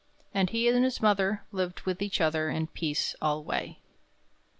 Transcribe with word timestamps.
And 0.33 0.49
he 0.49 0.67
and 0.67 0.83
his 0.83 0.99
mother 0.99 1.43
lived 1.51 1.81
with 1.81 2.01
each 2.01 2.19
other 2.19 2.49
In 2.49 2.65
peace 2.65 3.13
alway. 3.21 3.77